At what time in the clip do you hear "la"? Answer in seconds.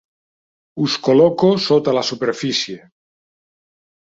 1.99-2.03